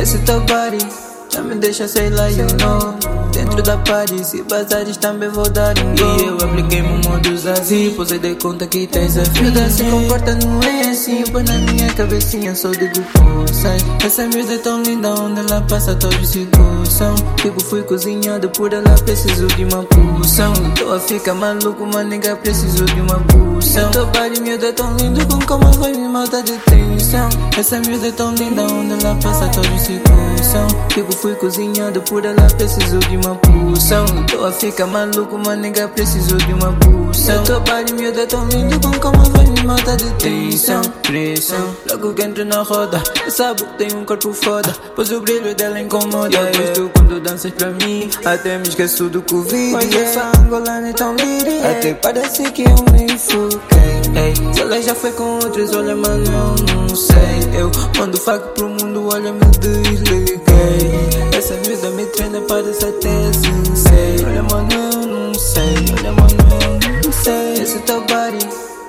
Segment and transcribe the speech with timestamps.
[0.00, 0.78] Esse teu body
[1.30, 3.12] já me deixa, sei lá, you know.
[3.32, 7.92] Dentro da party, se bazares também vou dar um E eu apliquei meu modo zazi,
[7.96, 11.58] pois eu dei conta que tens a vida Se comporta, não é assim, pois na
[11.58, 16.48] minha cabecinha só digo poças Essa miúda é tão linda, onde ela passa todos se
[16.56, 22.06] coçam Tipo, fui cozinhado por ela, preciso de uma pulsão Tô a ficar maluco, mas
[22.06, 26.08] nega, preciso de uma pulsão Teu body, miúda, é tão lindo, com como vai me
[26.08, 27.28] matar de tensão.
[27.58, 32.24] Essa miúda é tão linda, onde ela passa todos se coçam Tipo, fui cozinhado por
[32.24, 37.42] ela, preciso de uma pulsão Tô a ficar maluco, mas nega, preciso de uma pulsão
[37.42, 42.12] Teu body, miúda, é tão lindo, com como vai me matar de tensão Pressão, logo
[42.12, 46.36] que entro na roda Sabe que tem um corpo foda, pois o brilho dela incomoda.
[46.36, 50.92] Eu gosto quando danças pra mim, até me esqueço do Covid Mas essa angolana é
[50.92, 54.02] tão lírica, até parece que eu me enfoquei.
[54.14, 57.58] Ei, se ela já foi com outros, olha mano, eu não sei.
[57.58, 60.38] Eu mando faco pro mundo, olha me desliguei.
[61.34, 64.01] Essa vida me treina, parece até sensei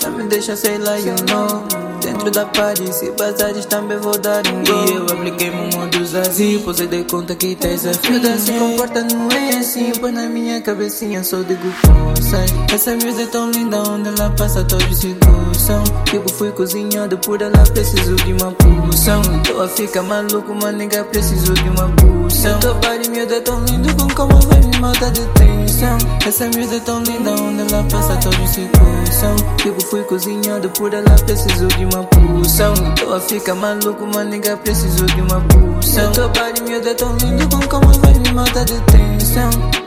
[0.00, 4.18] body já me deixa, sei lá, you know Dentro da party, se bazares também vou
[4.18, 7.92] dar um go E eu apliquei meu modo zazi, pois dei conta que tens a
[7.92, 13.22] vida Se comporta, não é assim, pois na minha cabecinha só digo poças Essa miúda
[13.22, 15.84] é tão linda, onde ela passa todos se gostam.
[16.04, 21.04] Tipo, fui cozinhado por ela, preciso de uma pulsão Tô a ficar maluco, mas nega,
[21.04, 25.10] preciso de uma pulsão Teu body, miúda, é tão lindo, com como vai me matar
[25.10, 25.98] de tensão.
[26.26, 29.36] Essa miúda é tão linda, onde ela passa todos se gostam.
[29.56, 32.74] Tipo, fui cozinhado por ela, preciso de uma pulsão.
[32.98, 36.12] Tô a ficar maluco, mas nega, preciso de uma pulsão.
[36.12, 39.79] Teu body, miúda, é tão lindo, com como vai me matar de tensão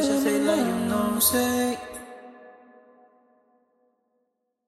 [0.00, 1.89] I say that you know, say.